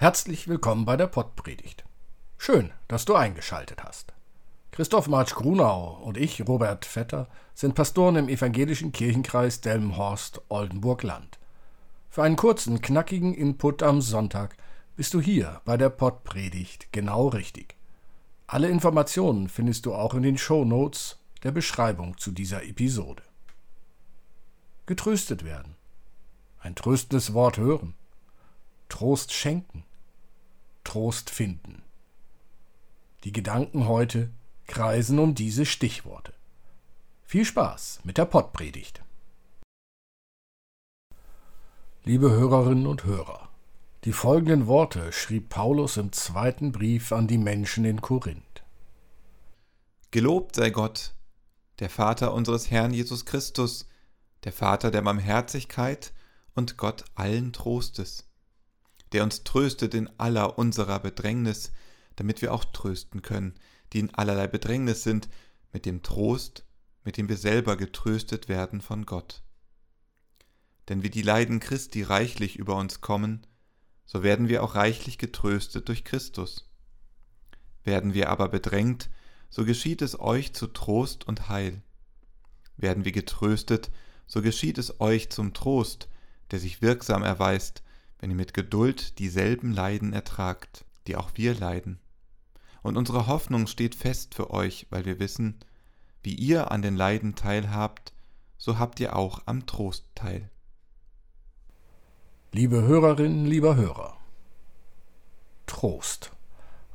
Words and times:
Herzlich 0.00 0.48
willkommen 0.48 0.86
bei 0.86 0.96
der 0.96 1.08
Pottpredigt. 1.08 1.84
Schön, 2.38 2.72
dass 2.88 3.04
du 3.04 3.16
eingeschaltet 3.16 3.84
hast. 3.84 4.14
Christoph 4.70 5.08
Marsch 5.08 5.34
Grunau 5.34 6.00
und 6.02 6.16
ich, 6.16 6.40
Robert 6.48 6.86
Vetter, 6.86 7.28
sind 7.52 7.74
Pastoren 7.74 8.16
im 8.16 8.30
evangelischen 8.30 8.92
Kirchenkreis 8.92 9.60
Delmenhorst-Oldenburg-Land. 9.60 11.38
Für 12.08 12.22
einen 12.22 12.36
kurzen, 12.36 12.80
knackigen 12.80 13.34
Input 13.34 13.82
am 13.82 14.00
Sonntag 14.00 14.56
bist 14.96 15.12
du 15.12 15.20
hier 15.20 15.60
bei 15.66 15.76
der 15.76 15.90
Pottpredigt 15.90 16.90
genau 16.92 17.28
richtig. 17.28 17.76
Alle 18.46 18.70
Informationen 18.70 19.50
findest 19.50 19.84
du 19.84 19.92
auch 19.92 20.14
in 20.14 20.22
den 20.22 20.38
Show 20.38 20.64
Notes 20.64 21.18
der 21.42 21.50
Beschreibung 21.50 22.16
zu 22.16 22.30
dieser 22.30 22.64
Episode. 22.64 23.22
Getröstet 24.86 25.44
werden. 25.44 25.76
Ein 26.58 26.74
tröstendes 26.74 27.34
Wort 27.34 27.58
hören. 27.58 27.92
Trost 28.88 29.34
schenken. 29.34 29.84
Trost 30.90 31.30
finden. 31.30 31.82
Die 33.22 33.30
Gedanken 33.30 33.86
heute 33.86 34.28
kreisen 34.66 35.20
um 35.20 35.36
diese 35.36 35.64
Stichworte. 35.64 36.34
Viel 37.22 37.44
Spaß 37.44 38.00
mit 38.02 38.18
der 38.18 38.24
Pottpredigt. 38.24 39.00
Liebe 42.02 42.32
Hörerinnen 42.32 42.88
und 42.88 43.04
Hörer, 43.04 43.48
die 44.02 44.12
folgenden 44.12 44.66
Worte 44.66 45.12
schrieb 45.12 45.50
Paulus 45.50 45.96
im 45.96 46.10
zweiten 46.10 46.72
Brief 46.72 47.12
an 47.12 47.28
die 47.28 47.38
Menschen 47.38 47.84
in 47.84 48.00
Korinth. 48.00 48.64
Gelobt 50.10 50.56
sei 50.56 50.70
Gott, 50.70 51.14
der 51.78 51.88
Vater 51.88 52.34
unseres 52.34 52.68
Herrn 52.68 52.92
Jesus 52.92 53.26
Christus, 53.26 53.88
der 54.42 54.52
Vater 54.52 54.90
der 54.90 55.02
Barmherzigkeit 55.02 56.12
und 56.56 56.76
Gott 56.78 57.04
allen 57.14 57.52
Trostes, 57.52 58.29
der 59.12 59.24
uns 59.24 59.44
tröstet 59.44 59.94
in 59.94 60.08
aller 60.18 60.58
unserer 60.58 61.00
Bedrängnis, 61.00 61.72
damit 62.16 62.42
wir 62.42 62.52
auch 62.52 62.64
trösten 62.64 63.22
können, 63.22 63.54
die 63.92 64.00
in 64.00 64.14
allerlei 64.14 64.46
Bedrängnis 64.46 65.02
sind, 65.02 65.28
mit 65.72 65.86
dem 65.86 66.02
Trost, 66.02 66.64
mit 67.04 67.16
dem 67.16 67.28
wir 67.28 67.36
selber 67.36 67.76
getröstet 67.76 68.48
werden 68.48 68.80
von 68.80 69.06
Gott. 69.06 69.42
Denn 70.88 71.02
wie 71.02 71.10
die 71.10 71.22
Leiden 71.22 71.60
Christi 71.60 72.02
reichlich 72.02 72.56
über 72.56 72.76
uns 72.76 73.00
kommen, 73.00 73.46
so 74.04 74.22
werden 74.22 74.48
wir 74.48 74.62
auch 74.64 74.74
reichlich 74.74 75.18
getröstet 75.18 75.88
durch 75.88 76.04
Christus. 76.04 76.68
Werden 77.84 78.12
wir 78.12 78.28
aber 78.28 78.48
bedrängt, 78.48 79.08
so 79.48 79.64
geschieht 79.64 80.02
es 80.02 80.18
euch 80.18 80.52
zu 80.52 80.66
Trost 80.66 81.26
und 81.26 81.48
Heil. 81.48 81.82
Werden 82.76 83.04
wir 83.04 83.12
getröstet, 83.12 83.90
so 84.26 84.42
geschieht 84.42 84.78
es 84.78 85.00
euch 85.00 85.30
zum 85.30 85.54
Trost, 85.54 86.08
der 86.50 86.58
sich 86.58 86.82
wirksam 86.82 87.22
erweist, 87.22 87.82
wenn 88.20 88.30
ihr 88.30 88.36
mit 88.36 88.54
Geduld 88.54 89.18
dieselben 89.18 89.72
Leiden 89.72 90.12
ertragt, 90.12 90.84
die 91.06 91.16
auch 91.16 91.30
wir 91.34 91.54
leiden. 91.54 91.98
Und 92.82 92.96
unsere 92.96 93.26
Hoffnung 93.26 93.66
steht 93.66 93.94
fest 93.94 94.34
für 94.34 94.50
euch, 94.50 94.86
weil 94.90 95.06
wir 95.06 95.18
wissen, 95.18 95.58
wie 96.22 96.34
ihr 96.34 96.70
an 96.70 96.82
den 96.82 96.96
Leiden 96.96 97.34
teilhabt, 97.34 98.12
so 98.58 98.78
habt 98.78 99.00
ihr 99.00 99.16
auch 99.16 99.42
am 99.46 99.66
Trost 99.66 100.04
teil. 100.14 100.50
Liebe 102.52 102.82
Hörerinnen, 102.82 103.46
lieber 103.46 103.76
Hörer, 103.76 104.18
Trost. 105.66 106.32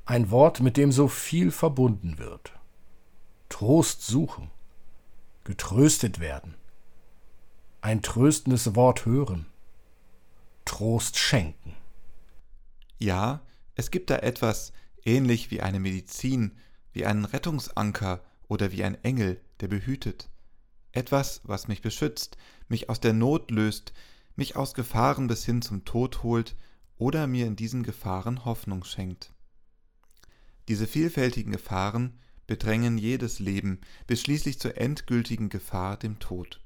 Ein 0.06 0.30
Wort, 0.30 0.60
mit 0.60 0.78
dem 0.78 0.92
so 0.92 1.08
viel 1.08 1.50
verbunden 1.50 2.20
wird. 2.20 2.54
Trost 3.50 4.06
suchen, 4.06 4.52
getröstet 5.44 6.20
werden, 6.20 6.56
ein 7.82 8.04
tröstendes 8.04 8.76
Wort 8.76 9.06
hören, 9.06 9.48
Trost 10.66 11.18
schenken. 11.18 11.76
Ja, 12.98 13.42
es 13.76 13.92
gibt 13.92 14.10
da 14.10 14.18
etwas 14.18 14.74
ähnlich 15.04 15.52
wie 15.52 15.62
eine 15.62 15.80
Medizin, 15.80 16.58
wie 16.92 17.06
einen 17.06 17.26
Rettungsanker 17.26 18.24
oder 18.48 18.72
wie 18.72 18.84
ein 18.84 19.02
Engel, 19.04 19.40
der 19.60 19.68
behütet. 19.68 20.30
Etwas, 20.92 21.42
was 21.44 21.68
mich 21.68 21.82
beschützt, 21.82 22.38
mich 22.68 22.90
aus 22.90 23.00
der 23.00 23.14
Not 23.14 23.52
löst, 23.52 23.94
mich 24.36 24.56
aus 24.56 24.74
Gefahren 24.74 25.28
bis 25.28 25.46
hin 25.46 25.62
zum 25.62 25.86
Tod 25.86 26.24
holt 26.24 26.56
oder 26.98 27.28
mir 27.28 27.46
in 27.46 27.56
diesen 27.56 27.84
Gefahren 27.84 28.46
Hoffnung 28.46 28.84
schenkt. 28.84 29.34
Diese 30.68 30.88
vielfältigen 30.88 31.52
Gefahren 31.52 32.18
bedrängen 32.48 32.98
jedes 32.98 33.40
Leben 33.40 33.82
bis 34.08 34.22
schließlich 34.22 34.60
zur 34.60 34.78
endgültigen 34.78 35.50
Gefahr, 35.50 35.98
dem 35.98 36.20
Tod. 36.20 36.62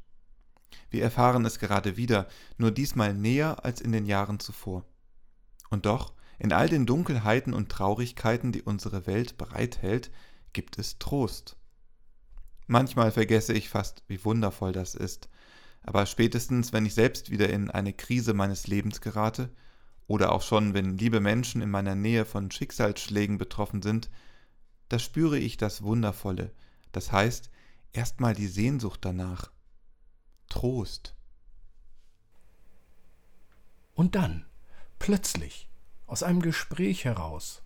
Wir 0.89 1.03
erfahren 1.03 1.45
es 1.45 1.59
gerade 1.59 1.97
wieder, 1.97 2.27
nur 2.57 2.71
diesmal 2.71 3.13
näher 3.13 3.63
als 3.63 3.81
in 3.81 3.91
den 3.91 4.05
Jahren 4.05 4.39
zuvor. 4.39 4.85
Und 5.69 5.85
doch, 5.85 6.13
in 6.39 6.53
all 6.53 6.69
den 6.69 6.85
Dunkelheiten 6.85 7.53
und 7.53 7.69
Traurigkeiten, 7.69 8.51
die 8.51 8.61
unsere 8.61 9.05
Welt 9.07 9.37
bereithält, 9.37 10.11
gibt 10.53 10.79
es 10.79 10.97
Trost. 10.97 11.57
Manchmal 12.67 13.11
vergesse 13.11 13.53
ich 13.53 13.69
fast, 13.69 14.03
wie 14.07 14.23
wundervoll 14.23 14.71
das 14.71 14.95
ist, 14.95 15.29
aber 15.83 16.05
spätestens, 16.05 16.73
wenn 16.73 16.85
ich 16.85 16.93
selbst 16.93 17.29
wieder 17.29 17.49
in 17.49 17.69
eine 17.69 17.93
Krise 17.93 18.33
meines 18.33 18.67
Lebens 18.67 19.01
gerate, 19.01 19.49
oder 20.09 20.31
auch 20.31 20.41
schon, 20.41 20.73
wenn 20.73 20.97
liebe 20.97 21.19
Menschen 21.19 21.61
in 21.61 21.69
meiner 21.69 21.93
Nähe 21.93 22.25
von 22.25 22.49
Schicksalsschlägen 22.49 23.37
betroffen 23.37 23.83
sind, 23.83 24.09
da 24.89 24.97
spüre 24.97 25.37
ich 25.37 25.57
das 25.57 25.83
Wundervolle, 25.83 26.51
das 26.91 27.11
heißt 27.11 27.51
erstmal 27.93 28.33
die 28.33 28.47
Sehnsucht 28.47 29.01
danach. 29.03 29.51
Trost. 30.49 31.15
Und 33.93 34.15
dann, 34.15 34.45
plötzlich, 34.97 35.69
aus 36.07 36.23
einem 36.23 36.41
Gespräch 36.41 37.05
heraus, 37.05 37.61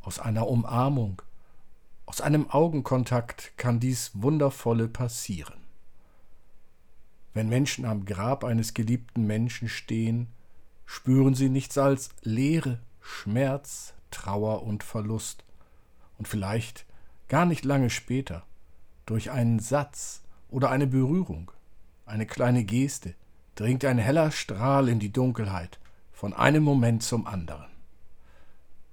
aus 0.00 0.18
einer 0.18 0.48
Umarmung, 0.48 1.22
aus 2.04 2.20
einem 2.20 2.50
Augenkontakt 2.50 3.56
kann 3.56 3.80
dies 3.80 4.10
Wundervolle 4.14 4.88
passieren. 4.88 5.66
Wenn 7.34 7.48
Menschen 7.48 7.84
am 7.84 8.04
Grab 8.04 8.44
eines 8.44 8.74
geliebten 8.74 9.26
Menschen 9.26 9.68
stehen, 9.68 10.28
spüren 10.86 11.34
sie 11.34 11.48
nichts 11.48 11.76
als 11.76 12.10
Leere, 12.22 12.80
Schmerz, 13.00 13.94
Trauer 14.10 14.62
und 14.62 14.84
Verlust. 14.84 15.44
Und 16.18 16.28
vielleicht 16.28 16.86
gar 17.28 17.44
nicht 17.44 17.64
lange 17.64 17.90
später, 17.90 18.44
durch 19.04 19.30
einen 19.30 19.58
Satz 19.58 20.22
oder 20.48 20.70
eine 20.70 20.86
Berührung, 20.86 21.50
eine 22.06 22.26
kleine 22.26 22.64
Geste, 22.64 23.14
dringt 23.56 23.84
ein 23.84 23.98
heller 23.98 24.30
Strahl 24.30 24.88
in 24.88 24.98
die 24.98 25.12
Dunkelheit, 25.12 25.78
von 26.12 26.32
einem 26.32 26.62
Moment 26.62 27.02
zum 27.02 27.26
anderen. 27.26 27.66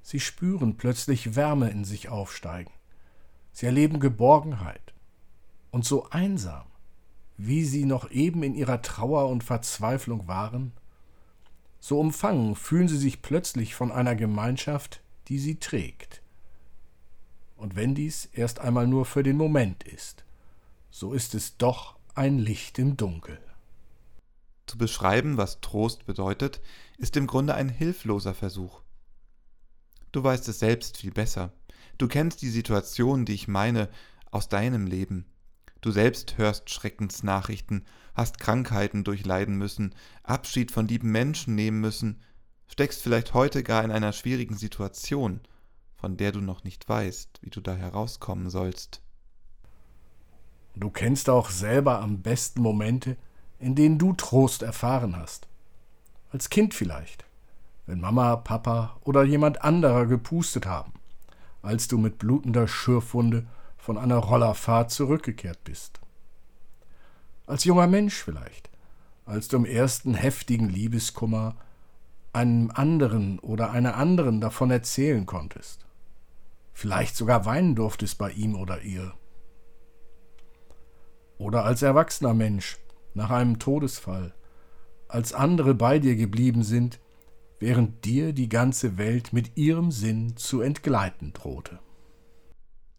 Sie 0.02 0.20
spüren 0.20 0.76
plötzlich 0.76 1.36
Wärme 1.36 1.70
in 1.70 1.86
sich 1.86 2.10
aufsteigen. 2.10 2.74
Sie 3.54 3.66
erleben 3.66 4.00
Geborgenheit. 4.02 4.94
Und 5.72 5.86
so 5.86 6.10
einsam, 6.10 6.66
wie 7.38 7.64
sie 7.64 7.86
noch 7.86 8.12
eben 8.12 8.44
in 8.44 8.54
ihrer 8.54 8.82
Trauer 8.82 9.30
und 9.30 9.44
Verzweiflung 9.44 10.28
waren, 10.28 10.74
so 11.80 12.00
umfangen 12.00 12.56
fühlen 12.56 12.88
sie 12.88 12.98
sich 12.98 13.22
plötzlich 13.22 13.76
von 13.76 13.92
einer 13.92 14.16
Gemeinschaft, 14.16 15.02
die 15.28 15.40
sie 15.40 15.56
trägt. 15.56 16.22
Und 17.56 17.76
wenn 17.76 17.96
dies 17.96 18.26
erst 18.34 18.60
einmal 18.60 18.88
nur 18.88 19.06
für 19.06 19.24
den 19.24 19.38
Moment 19.38 19.84
ist, 19.84 20.26
so 20.92 21.14
ist 21.14 21.34
es 21.34 21.58
doch 21.58 21.96
ein 22.16 22.38
Licht 22.38 22.78
im 22.78 22.96
Dunkel. 22.96 23.40
Zu 24.68 24.78
beschreiben, 24.78 25.38
was 25.38 25.62
Trost 25.62 26.06
bedeutet, 26.06 26.62
ist 27.00 27.18
im 27.18 27.26
Grunde 27.26 27.56
ein 27.56 27.70
hilfloser 27.70 28.36
Versuch. 28.36 28.84
Du 30.12 30.24
weißt 30.24 30.48
es 30.48 30.60
selbst 30.60 30.98
viel 30.98 31.12
besser. 31.12 31.54
Du 31.98 32.08
kennst 32.08 32.44
die 32.44 32.52
Situation, 32.52 33.26
die 33.26 33.34
ich 33.34 33.48
meine, 33.48 33.90
aus 34.30 34.48
deinem 34.48 34.86
Leben. 34.86 35.26
Du 35.82 35.90
selbst 35.90 36.38
hörst 36.38 36.70
Schreckensnachrichten, 36.70 37.84
hast 38.14 38.38
Krankheiten 38.40 39.04
durchleiden 39.04 39.56
müssen, 39.56 39.96
Abschied 40.22 40.70
von 40.70 40.88
lieben 40.88 41.12
Menschen 41.12 41.56
nehmen 41.56 41.82
müssen, 41.82 42.22
steckst 42.68 43.02
vielleicht 43.02 43.34
heute 43.34 43.64
gar 43.64 43.84
in 43.84 43.92
einer 43.92 44.14
schwierigen 44.14 44.56
Situation, 44.56 45.42
von 45.96 46.16
der 46.16 46.32
du 46.32 46.42
noch 46.42 46.64
nicht 46.64 46.88
weißt, 46.88 47.40
wie 47.42 47.50
du 47.50 47.60
da 47.60 47.74
herauskommen 47.74 48.52
sollst. 48.52 49.03
Du 50.76 50.90
kennst 50.90 51.30
auch 51.30 51.50
selber 51.50 52.00
am 52.02 52.22
besten 52.22 52.62
Momente, 52.62 53.18
in 53.60 53.76
denen 53.76 53.98
du 53.98 54.14
Trost 54.14 54.64
erfahren 54.64 55.16
hast. 55.16 55.48
Als 56.32 56.50
Kind 56.50 56.74
vielleicht, 56.74 57.26
wenn 57.86 58.02
Mama, 58.02 58.36
Papa 58.38 58.98
oder 59.02 59.24
jemand 59.24 59.64
anderer 59.64 60.06
gepustet 60.08 60.66
haben, 60.66 60.94
als 61.62 61.88
du 61.88 61.98
mit 61.98 62.18
blutender 62.18 62.68
Schürfwunde 62.68 63.46
von 63.78 63.98
einer 63.98 64.18
Rollerfahrt 64.18 64.92
zurückgekehrt 64.92 65.64
bist. 65.64 66.00
Als 67.46 67.66
junger 67.66 67.88
Mensch 67.88 68.16
vielleicht, 68.16 68.70
als 69.26 69.48
du 69.48 69.58
im 69.58 69.66
ersten 69.66 70.14
heftigen 70.14 70.70
Liebeskummer 70.70 71.56
einem 72.34 72.72
anderen 72.72 73.40
oder 73.40 73.72
einer 73.72 73.96
anderen 73.96 74.42
davon 74.42 74.72
erzählen 74.72 75.26
konntest. 75.26 75.86
Vielleicht 76.74 77.16
sogar 77.16 77.46
weinen 77.46 77.76
durftest 77.76 78.18
bei 78.18 78.32
ihm 78.32 78.56
oder 78.56 78.82
ihr. 78.82 79.14
Oder 81.38 81.66
als 81.66 81.82
erwachsener 81.82 82.34
Mensch 82.34 82.78
nach 83.14 83.30
einem 83.30 83.60
Todesfall, 83.60 84.34
als 85.08 85.34
andere 85.34 85.76
bei 85.76 86.00
dir 86.00 86.16
geblieben 86.16 86.64
sind, 86.64 87.00
während 87.60 88.04
dir 88.06 88.34
die 88.34 88.50
ganze 88.50 88.98
Welt 88.98 89.32
mit 89.34 89.56
ihrem 89.58 89.92
Sinn 89.92 90.36
zu 90.36 90.62
entgleiten 90.62 91.34
drohte. 91.34 91.80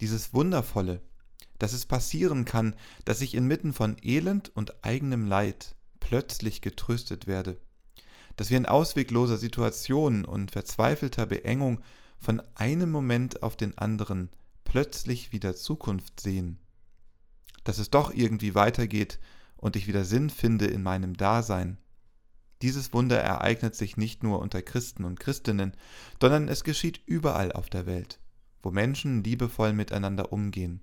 Dieses 0.01 0.33
Wundervolle, 0.33 1.01
dass 1.59 1.73
es 1.73 1.85
passieren 1.85 2.45
kann, 2.45 2.75
dass 3.05 3.21
ich 3.21 3.35
inmitten 3.35 3.73
von 3.73 3.97
Elend 4.01 4.49
und 4.55 4.83
eigenem 4.83 5.27
Leid 5.27 5.75
plötzlich 5.99 6.61
getröstet 6.61 7.27
werde, 7.27 7.57
dass 8.35 8.49
wir 8.49 8.57
in 8.57 8.65
auswegloser 8.65 9.37
Situation 9.37 10.25
und 10.25 10.51
verzweifelter 10.51 11.25
Beengung 11.25 11.79
von 12.19 12.41
einem 12.55 12.91
Moment 12.91 13.43
auf 13.43 13.55
den 13.55 13.77
anderen 13.77 14.29
plötzlich 14.63 15.31
wieder 15.31 15.55
Zukunft 15.55 16.19
sehen, 16.19 16.59
dass 17.65 17.77
es 17.77 17.89
doch 17.89 18.13
irgendwie 18.13 18.55
weitergeht 18.55 19.19
und 19.57 19.75
ich 19.75 19.87
wieder 19.87 20.05
Sinn 20.05 20.29
finde 20.29 20.67
in 20.67 20.81
meinem 20.81 21.17
Dasein. 21.17 21.77
Dieses 22.61 22.93
Wunder 22.93 23.19
ereignet 23.19 23.75
sich 23.75 23.97
nicht 23.97 24.23
nur 24.23 24.39
unter 24.39 24.61
Christen 24.61 25.03
und 25.03 25.19
Christinnen, 25.19 25.73
sondern 26.21 26.47
es 26.47 26.63
geschieht 26.63 27.01
überall 27.05 27.51
auf 27.51 27.69
der 27.69 27.85
Welt, 27.85 28.19
wo 28.63 28.71
Menschen 28.71 29.23
liebevoll 29.23 29.73
miteinander 29.73 30.31
umgehen. 30.31 30.79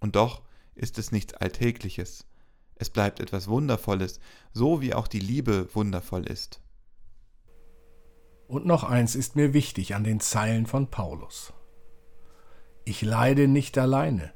Und 0.00 0.16
doch 0.16 0.42
ist 0.74 0.98
es 0.98 1.12
nichts 1.12 1.34
Alltägliches, 1.34 2.26
es 2.78 2.90
bleibt 2.90 3.20
etwas 3.20 3.48
Wundervolles, 3.48 4.20
so 4.52 4.80
wie 4.82 4.92
auch 4.92 5.08
die 5.08 5.20
Liebe 5.20 5.68
wundervoll 5.74 6.26
ist. 6.26 6.60
Und 8.48 8.66
noch 8.66 8.84
eins 8.84 9.14
ist 9.16 9.34
mir 9.34 9.54
wichtig 9.54 9.94
an 9.94 10.04
den 10.04 10.20
Zeilen 10.20 10.66
von 10.66 10.90
Paulus. 10.90 11.52
Ich 12.84 13.02
leide 13.02 13.48
nicht 13.48 13.78
alleine, 13.78 14.32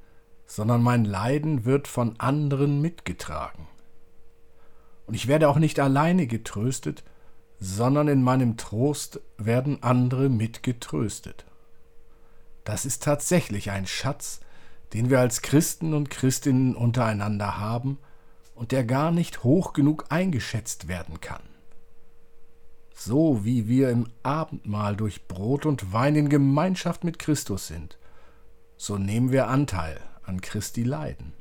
sondern 0.50 0.82
mein 0.82 1.05
Leiden 1.05 1.64
wird 1.64 1.87
von 1.87 2.19
anderen 2.19 2.81
mitgetragen. 2.81 3.69
Und 5.06 5.14
ich 5.14 5.29
werde 5.29 5.49
auch 5.49 5.58
nicht 5.61 5.79
alleine 5.79 6.26
getröstet, 6.26 7.05
sondern 7.61 8.08
in 8.08 8.25
meinem 8.25 8.56
Trost 8.56 9.20
werden 9.38 9.85
andere 9.85 10.29
mitgetröstet. 10.29 11.44
Das 12.64 12.85
ist 12.85 13.05
tatsächlich 13.05 13.70
ein 13.70 13.87
Schatz, 13.87 14.41
den 14.93 15.08
wir 15.08 15.20
als 15.20 15.43
Christen 15.43 15.94
und 15.94 16.11
Christinnen 16.11 16.75
untereinander 16.75 17.58
haben 17.58 17.99
und 18.56 18.73
der 18.73 18.82
gar 18.82 19.12
nicht 19.12 19.44
hoch 19.44 19.73
genug 19.73 20.06
eingeschätzt 20.08 20.88
werden 20.88 21.20
kann. 21.20 21.43
So 22.93 23.44
wie 23.44 23.69
wir 23.69 23.91
im 23.91 24.08
Abendmahl 24.25 24.96
durch 24.96 25.29
Brot 25.29 25.64
und 25.64 25.93
Wein 25.93 26.17
in 26.17 26.29
Gemeinschaft 26.29 27.05
mit 27.05 27.20
Christus 27.20 27.69
sind, 27.69 27.99
so 28.76 28.99
nehmen 28.99 29.31
wir 29.31 29.46
Anteil 29.46 30.00
an 30.31 30.41
Christi 30.41 30.85
Leiden. 30.85 31.35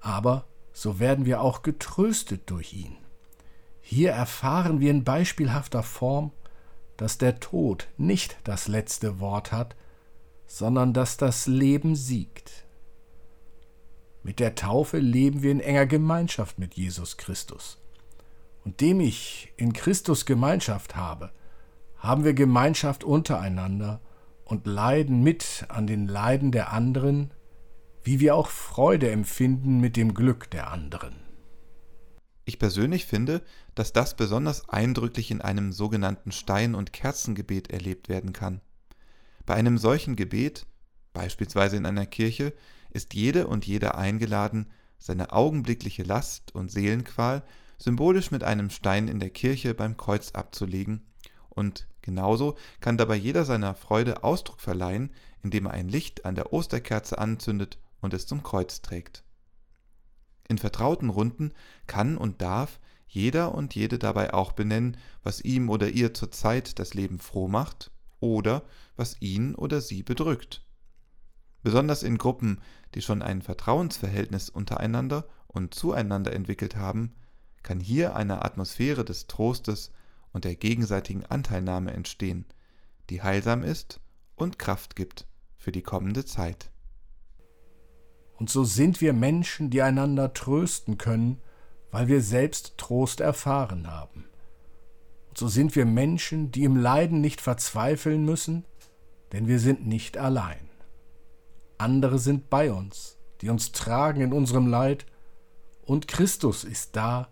Aber 0.00 0.46
so 0.72 1.00
werden 1.00 1.24
wir 1.24 1.40
auch 1.40 1.62
getröstet 1.62 2.50
durch 2.50 2.72
ihn. 2.74 2.96
Hier 3.80 4.12
erfahren 4.12 4.78
wir 4.80 4.90
in 4.90 5.02
beispielhafter 5.02 5.82
Form, 5.82 6.32
dass 6.98 7.16
der 7.16 7.40
Tod 7.40 7.88
nicht 7.96 8.36
das 8.44 8.68
letzte 8.68 9.18
Wort 9.20 9.50
hat, 9.50 9.74
sondern 10.46 10.92
dass 10.92 11.16
das 11.16 11.46
Leben 11.46 11.96
siegt. 11.96 12.66
Mit 14.22 14.38
der 14.40 14.54
Taufe 14.54 14.98
leben 14.98 15.42
wir 15.42 15.50
in 15.50 15.60
enger 15.60 15.86
Gemeinschaft 15.86 16.58
mit 16.58 16.74
Jesus 16.74 17.16
Christus. 17.16 17.78
Und 18.64 18.82
dem 18.82 19.00
ich 19.00 19.52
in 19.56 19.72
Christus 19.72 20.26
Gemeinschaft 20.26 20.94
habe, 20.94 21.30
haben 21.96 22.24
wir 22.24 22.34
Gemeinschaft 22.34 23.02
untereinander 23.02 24.00
und 24.44 24.66
leiden 24.66 25.22
mit 25.22 25.64
an 25.68 25.86
den 25.86 26.06
Leiden 26.06 26.52
der 26.52 26.72
anderen, 26.72 27.32
wie 28.04 28.20
wir 28.20 28.34
auch 28.34 28.48
Freude 28.48 29.10
empfinden 29.10 29.80
mit 29.80 29.96
dem 29.96 30.14
Glück 30.14 30.50
der 30.50 30.70
anderen. 30.70 31.14
Ich 32.44 32.58
persönlich 32.58 33.04
finde, 33.04 33.42
dass 33.74 33.92
das 33.92 34.16
besonders 34.16 34.68
eindrücklich 34.70 35.30
in 35.30 35.42
einem 35.42 35.72
sogenannten 35.72 36.32
Stein- 36.32 36.74
und 36.74 36.94
Kerzengebet 36.94 37.70
erlebt 37.70 38.08
werden 38.08 38.32
kann. 38.32 38.62
Bei 39.44 39.54
einem 39.54 39.76
solchen 39.76 40.16
Gebet, 40.16 40.66
beispielsweise 41.12 41.76
in 41.76 41.84
einer 41.84 42.06
Kirche, 42.06 42.54
ist 42.90 43.12
jede 43.12 43.46
und 43.46 43.66
jeder 43.66 43.98
eingeladen, 43.98 44.70
seine 44.98 45.32
augenblickliche 45.32 46.02
Last 46.04 46.54
und 46.54 46.70
Seelenqual 46.70 47.42
symbolisch 47.76 48.30
mit 48.30 48.42
einem 48.42 48.70
Stein 48.70 49.08
in 49.08 49.20
der 49.20 49.30
Kirche 49.30 49.74
beim 49.74 49.96
Kreuz 49.96 50.32
abzulegen, 50.32 51.04
und 51.50 51.86
genauso 52.02 52.56
kann 52.80 52.96
dabei 52.96 53.16
jeder 53.16 53.44
seiner 53.44 53.74
Freude 53.74 54.24
Ausdruck 54.24 54.60
verleihen, 54.60 55.10
indem 55.42 55.66
er 55.66 55.72
ein 55.72 55.88
Licht 55.88 56.24
an 56.24 56.34
der 56.34 56.52
Osterkerze 56.52 57.18
anzündet 57.18 57.78
und 58.00 58.14
es 58.14 58.26
zum 58.26 58.42
Kreuz 58.42 58.82
trägt. 58.82 59.24
In 60.48 60.58
vertrauten 60.58 61.10
Runden 61.10 61.52
kann 61.86 62.16
und 62.16 62.40
darf 62.40 62.80
jeder 63.06 63.54
und 63.54 63.74
jede 63.74 63.98
dabei 63.98 64.34
auch 64.34 64.52
benennen, 64.52 64.96
was 65.22 65.40
ihm 65.40 65.70
oder 65.70 65.88
ihr 65.88 66.14
zurzeit 66.14 66.78
das 66.78 66.94
Leben 66.94 67.18
froh 67.18 67.48
macht 67.48 67.90
oder 68.20 68.62
was 68.96 69.16
ihn 69.20 69.54
oder 69.54 69.80
sie 69.80 70.02
bedrückt. 70.02 70.64
Besonders 71.62 72.02
in 72.02 72.18
Gruppen, 72.18 72.60
die 72.94 73.02
schon 73.02 73.22
ein 73.22 73.42
Vertrauensverhältnis 73.42 74.48
untereinander 74.48 75.26
und 75.46 75.74
zueinander 75.74 76.32
entwickelt 76.32 76.76
haben, 76.76 77.14
kann 77.62 77.80
hier 77.80 78.14
eine 78.14 78.44
Atmosphäre 78.44 79.04
des 79.04 79.26
Trostes 79.26 79.90
und 80.32 80.44
der 80.44 80.54
gegenseitigen 80.54 81.24
Anteilnahme 81.26 81.92
entstehen, 81.92 82.46
die 83.10 83.22
heilsam 83.22 83.62
ist 83.62 84.00
und 84.36 84.58
Kraft 84.58 84.96
gibt 84.96 85.26
für 85.56 85.72
die 85.72 85.82
kommende 85.82 86.24
Zeit. 86.24 86.70
Und 88.38 88.50
so 88.50 88.64
sind 88.64 89.00
wir 89.00 89.12
Menschen, 89.12 89.68
die 89.68 89.82
einander 89.82 90.32
trösten 90.32 90.96
können, 90.96 91.40
weil 91.90 92.06
wir 92.06 92.22
selbst 92.22 92.78
Trost 92.78 93.20
erfahren 93.20 93.88
haben. 93.88 94.26
Und 95.28 95.38
so 95.38 95.48
sind 95.48 95.74
wir 95.74 95.84
Menschen, 95.84 96.52
die 96.52 96.64
im 96.64 96.76
Leiden 96.76 97.20
nicht 97.20 97.40
verzweifeln 97.40 98.24
müssen, 98.24 98.64
denn 99.32 99.48
wir 99.48 99.58
sind 99.58 99.86
nicht 99.86 100.16
allein. 100.16 100.68
Andere 101.78 102.18
sind 102.18 102.48
bei 102.48 102.72
uns, 102.72 103.16
die 103.40 103.50
uns 103.50 103.72
tragen 103.72 104.20
in 104.20 104.32
unserem 104.32 104.66
Leid, 104.66 105.06
und 105.84 106.06
Christus 106.06 106.64
ist 106.64 106.96
da, 106.96 107.28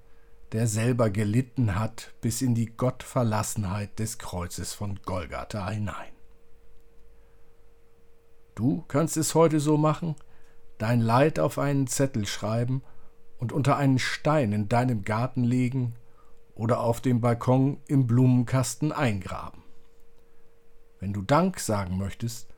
der 0.52 0.66
selber 0.66 1.10
gelitten 1.10 1.78
hat 1.78 2.14
bis 2.20 2.40
in 2.40 2.54
die 2.54 2.74
Gottverlassenheit 2.74 3.98
des 3.98 4.18
Kreuzes 4.18 4.72
von 4.72 5.00
Golgatha 5.04 5.68
hinein. 5.68 6.12
Du 8.54 8.84
kannst 8.88 9.18
es 9.18 9.34
heute 9.34 9.60
so 9.60 9.76
machen, 9.76 10.16
dein 10.78 11.00
Leid 11.00 11.38
auf 11.38 11.58
einen 11.58 11.86
Zettel 11.86 12.26
schreiben 12.26 12.82
und 13.38 13.52
unter 13.52 13.76
einen 13.76 13.98
Stein 13.98 14.52
in 14.52 14.68
deinem 14.68 15.02
Garten 15.02 15.44
legen 15.44 15.94
oder 16.54 16.80
auf 16.80 17.00
dem 17.00 17.20
Balkon 17.20 17.78
im 17.86 18.06
Blumenkasten 18.06 18.92
eingraben. 18.92 19.62
Wenn 20.98 21.12
du 21.12 21.22
Dank 21.22 21.60
sagen 21.60 21.98
möchtest, 21.98 22.48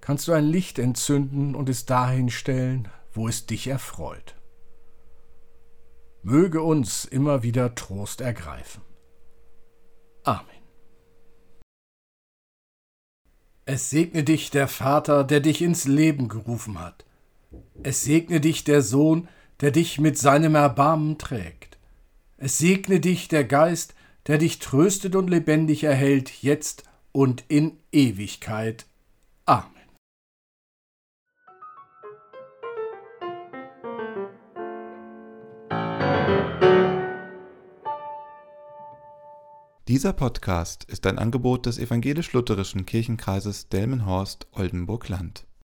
kannst 0.00 0.28
du 0.28 0.32
ein 0.32 0.44
Licht 0.44 0.78
entzünden 0.78 1.54
und 1.54 1.68
es 1.68 1.86
dahin 1.86 2.30
stellen, 2.30 2.88
wo 3.12 3.26
es 3.28 3.46
dich 3.46 3.66
erfreut. 3.66 4.36
Möge 6.22 6.62
uns 6.62 7.04
immer 7.04 7.42
wieder 7.42 7.74
Trost 7.74 8.20
ergreifen. 8.20 8.82
Amen. 10.22 10.46
Es 13.66 13.90
segne 13.90 14.24
dich 14.24 14.50
der 14.50 14.68
Vater, 14.68 15.24
der 15.24 15.40
dich 15.40 15.62
ins 15.62 15.86
Leben 15.86 16.28
gerufen 16.28 16.80
hat. 16.80 17.04
Es 17.82 18.04
segne 18.04 18.40
dich 18.40 18.64
der 18.64 18.82
Sohn, 18.82 19.28
der 19.60 19.70
dich 19.70 19.98
mit 19.98 20.16
seinem 20.16 20.54
Erbarmen 20.54 21.18
trägt. 21.18 21.78
Es 22.36 22.58
segne 22.58 23.00
dich 23.00 23.28
der 23.28 23.44
Geist, 23.44 23.94
der 24.26 24.38
dich 24.38 24.58
tröstet 24.58 25.16
und 25.16 25.28
lebendig 25.28 25.84
erhält, 25.84 26.42
jetzt 26.42 26.84
und 27.12 27.44
in 27.48 27.78
Ewigkeit. 27.92 28.86
Amen. 29.44 29.70
Dieser 39.86 40.14
Podcast 40.14 40.84
ist 40.84 41.06
ein 41.06 41.18
Angebot 41.18 41.66
des 41.66 41.78
evangelisch-lutherischen 41.78 42.86
Kirchenkreises 42.86 43.68
Delmenhorst-Oldenburg-Land. 43.68 45.46